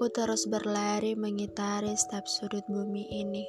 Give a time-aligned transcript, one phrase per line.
[0.00, 3.44] Aku terus berlari mengitari setiap sudut bumi ini.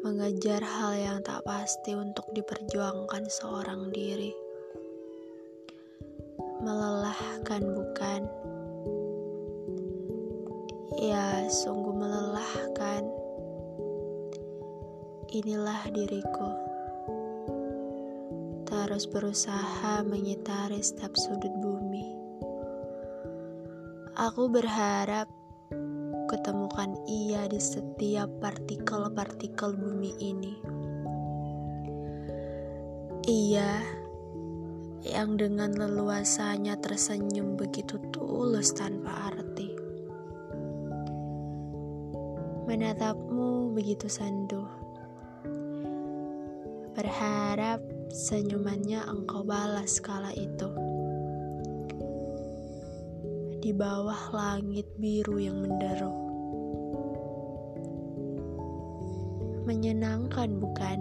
[0.00, 4.32] Mengejar hal yang tak pasti untuk diperjuangkan seorang diri.
[6.64, 8.20] Melelahkan bukan?
[10.96, 13.04] Ya, sungguh melelahkan.
[15.28, 16.50] Inilah diriku.
[18.64, 22.13] Terus berusaha mengitari setiap sudut bumi.
[24.24, 25.28] Aku berharap
[26.32, 30.56] kutemukan ia di setiap partikel-partikel bumi ini.
[33.28, 33.84] Ia
[35.04, 39.76] yang dengan leluasanya tersenyum begitu tulus tanpa arti.
[42.64, 44.64] Menatapmu begitu sandu.
[46.96, 50.83] Berharap senyumannya engkau balas kala itu
[53.64, 56.12] di bawah langit biru yang menderu.
[59.64, 61.00] Menyenangkan, bukan?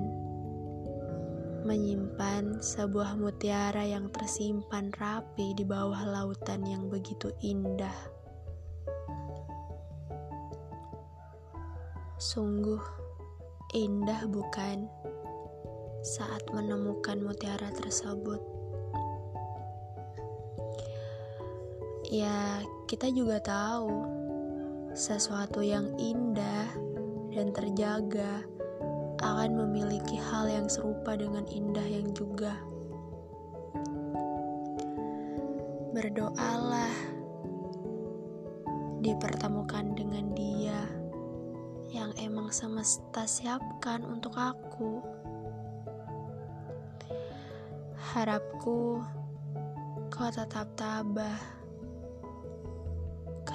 [1.67, 7.99] Menyimpan sebuah mutiara yang tersimpan rapi di bawah lautan yang begitu indah.
[12.15, 12.79] Sungguh
[13.75, 14.87] indah, bukan?
[15.99, 18.52] Saat menemukan mutiara tersebut.
[22.13, 23.89] Ya, kita juga tahu
[24.93, 26.69] sesuatu yang indah
[27.33, 28.45] dan terjaga
[29.17, 32.53] akan memiliki hal yang serupa dengan indah yang juga.
[35.89, 36.93] Berdoalah
[39.01, 40.85] dipertemukan dengan dia
[41.89, 45.01] yang emang semesta siapkan untuk aku.
[48.13, 49.01] Harapku
[50.13, 51.62] kau tetap tabah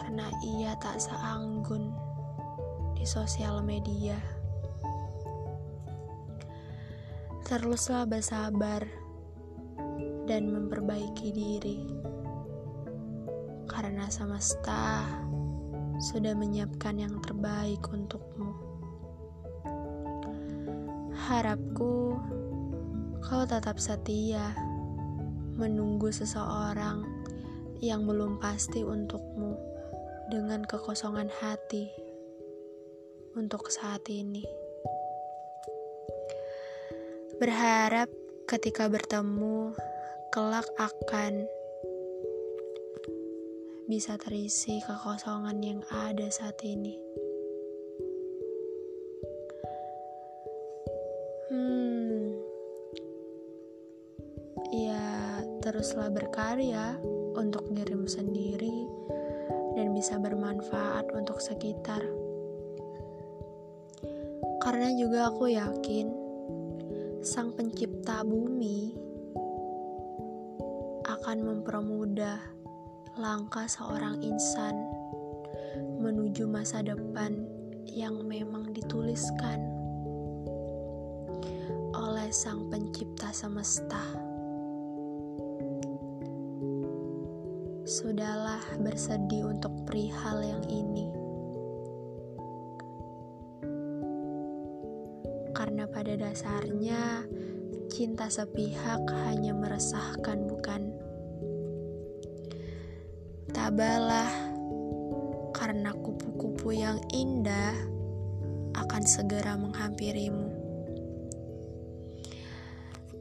[0.09, 1.93] karena ia tak seanggun
[2.97, 4.17] di sosial media.
[7.45, 8.89] Teruslah bersabar
[10.25, 11.85] dan memperbaiki diri,
[13.69, 15.05] karena semesta
[16.01, 18.57] sudah menyiapkan yang terbaik untukmu.
[21.29, 22.17] Harapku
[23.29, 24.57] kau tetap setia
[25.61, 27.05] menunggu seseorang
[27.85, 29.68] yang belum pasti untukmu
[30.29, 31.89] dengan kekosongan hati
[33.33, 34.45] untuk saat ini.
[37.41, 38.13] Berharap
[38.45, 39.73] ketika bertemu,
[40.29, 41.49] kelak akan
[43.89, 47.01] bisa terisi kekosongan yang ada saat ini.
[51.49, 52.37] Hmm,
[54.77, 57.01] ya, teruslah berkarya
[57.33, 59.09] untuk dirimu sendiri
[59.79, 62.03] dan bisa bermanfaat untuk sekitar.
[64.59, 66.11] Karena juga aku yakin
[67.23, 68.91] Sang Pencipta bumi
[71.07, 72.43] akan mempermudah
[73.15, 74.75] langkah seorang insan
[76.03, 77.47] menuju masa depan
[77.87, 79.63] yang memang dituliskan
[81.95, 84.28] oleh Sang Pencipta semesta.
[87.89, 91.09] Sudahlah bersedih untuk perihal yang ini.
[95.57, 97.25] Karena pada dasarnya
[97.89, 100.93] cinta sepihak hanya meresahkan, bukan?
[103.57, 104.37] Tabalah
[105.57, 107.73] karena kupu-kupu yang indah
[108.77, 110.53] akan segera menghampirimu.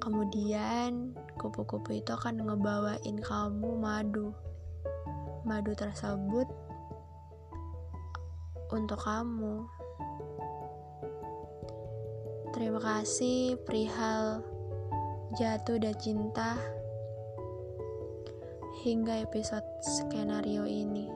[0.03, 4.35] Kemudian kupu-kupu itu akan ngebawain kamu madu
[5.47, 6.43] madu tersebut
[8.67, 9.63] untuk kamu.
[12.51, 14.43] Terima kasih perihal
[15.39, 16.59] jatuh dan cinta
[18.83, 21.07] hingga episode skenario ini.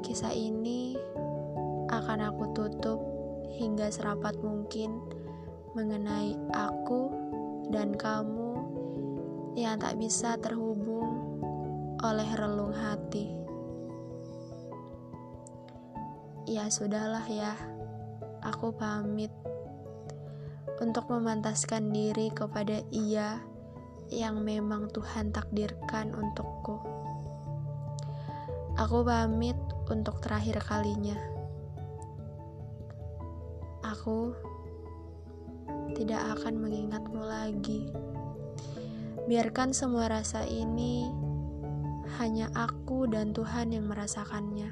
[0.00, 0.96] Kisah ini
[1.92, 3.00] akan aku tutup
[3.60, 5.04] hingga serapat mungkin
[5.76, 7.12] mengenai aku
[7.68, 8.56] dan kamu
[9.52, 11.13] yang tak bisa terhubung
[12.02, 13.30] oleh relung hati.
[16.50, 17.54] Ya sudahlah ya,
[18.42, 19.32] aku pamit
[20.82, 23.40] untuk memantaskan diri kepada ia
[24.12, 26.76] yang memang Tuhan takdirkan untukku.
[28.74, 29.56] Aku pamit
[29.88, 31.16] untuk terakhir kalinya.
[33.86, 34.34] Aku
[35.94, 37.88] tidak akan mengingatmu lagi.
[39.24, 41.23] Biarkan semua rasa ini
[42.20, 44.70] hanya aku dan Tuhan yang merasakannya.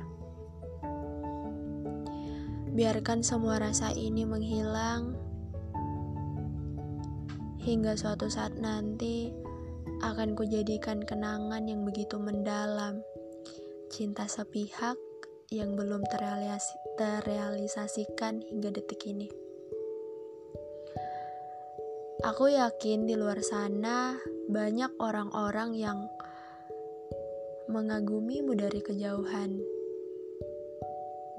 [2.72, 5.12] Biarkan semua rasa ini menghilang
[7.60, 9.30] hingga suatu saat nanti
[10.02, 12.98] akan kujadikan kenangan yang begitu mendalam,
[13.92, 14.96] cinta sepihak
[15.52, 19.28] yang belum terrealisasi, terrealisasikan hingga detik ini.
[22.22, 24.14] Aku yakin di luar sana
[24.46, 26.06] banyak orang-orang yang
[27.72, 29.56] mengagumimu dari kejauhan.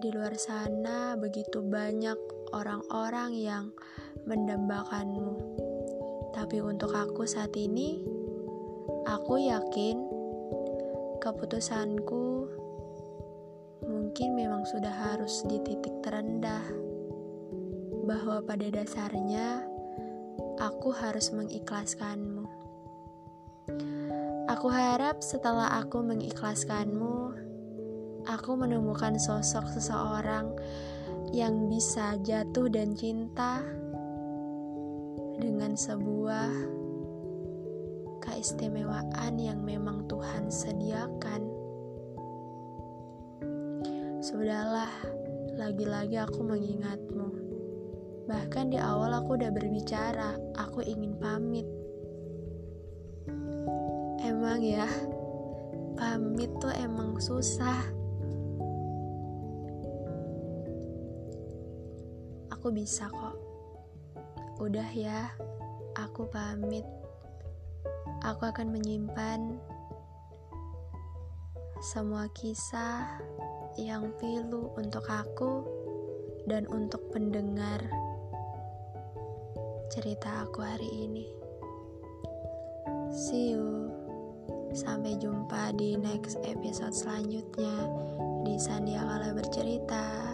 [0.01, 2.17] Di luar sana begitu banyak
[2.49, 3.65] orang-orang yang
[4.25, 5.37] mendambakanmu.
[6.33, 8.01] Tapi untuk aku saat ini,
[9.05, 10.09] aku yakin
[11.21, 12.49] keputusanku
[13.85, 16.65] mungkin memang sudah harus di titik terendah.
[18.09, 19.69] Bahwa pada dasarnya
[20.57, 22.32] aku harus mengikhlaskanmu.
[24.63, 27.35] Aku harap setelah aku mengikhlaskanmu,
[28.23, 30.55] aku menemukan sosok seseorang
[31.35, 33.59] yang bisa jatuh dan cinta
[35.35, 36.47] dengan sebuah
[38.23, 41.43] keistimewaan yang memang Tuhan sediakan.
[44.23, 44.95] Sudahlah,
[45.59, 47.27] lagi-lagi aku mengingatmu.
[48.31, 51.67] Bahkan di awal aku udah berbicara, aku ingin pamit.
[54.53, 54.85] Emang ya,
[55.97, 57.89] pamit tuh emang susah
[62.53, 63.33] Aku bisa kok.
[64.61, 65.33] Udah ya,
[65.97, 66.85] aku pamit.
[68.21, 69.57] Aku akan menyimpan
[71.81, 73.09] semua kisah
[73.81, 75.65] yang pilu untuk aku
[76.45, 77.81] dan untuk pendengar
[79.89, 81.25] cerita aku hari ini.
[83.17, 83.72] See you.
[84.73, 87.93] Sampai jumpa di next episode selanjutnya
[88.41, 90.32] di Sandiakala Bercerita.